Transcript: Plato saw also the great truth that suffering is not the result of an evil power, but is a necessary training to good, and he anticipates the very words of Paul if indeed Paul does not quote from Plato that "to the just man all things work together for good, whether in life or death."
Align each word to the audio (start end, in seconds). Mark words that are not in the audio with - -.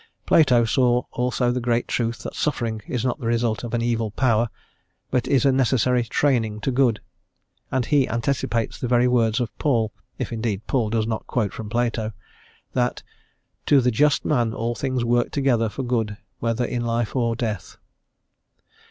Plato 0.25 0.65
saw 0.65 1.03
also 1.11 1.51
the 1.51 1.61
great 1.61 1.87
truth 1.87 2.23
that 2.23 2.33
suffering 2.33 2.81
is 2.87 3.05
not 3.05 3.19
the 3.19 3.27
result 3.27 3.63
of 3.63 3.75
an 3.75 3.83
evil 3.83 4.09
power, 4.09 4.49
but 5.11 5.27
is 5.27 5.45
a 5.45 5.51
necessary 5.51 6.01
training 6.03 6.59
to 6.61 6.71
good, 6.71 7.01
and 7.71 7.85
he 7.85 8.09
anticipates 8.09 8.79
the 8.79 8.87
very 8.87 9.07
words 9.07 9.39
of 9.39 9.55
Paul 9.59 9.93
if 10.17 10.33
indeed 10.33 10.65
Paul 10.65 10.89
does 10.89 11.05
not 11.05 11.27
quote 11.27 11.53
from 11.53 11.69
Plato 11.69 12.13
that 12.73 13.03
"to 13.67 13.79
the 13.79 13.91
just 13.91 14.25
man 14.25 14.55
all 14.55 14.73
things 14.73 15.05
work 15.05 15.29
together 15.29 15.69
for 15.69 15.83
good, 15.83 16.17
whether 16.39 16.65
in 16.65 16.83
life 16.83 17.15
or 17.15 17.35
death." 17.35 17.77